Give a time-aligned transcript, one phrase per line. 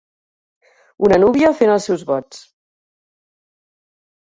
[1.09, 2.43] Una núvia fent els seus vots.